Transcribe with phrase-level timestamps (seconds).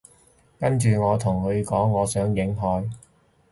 [0.59, 2.89] 跟住我同佢講我想影海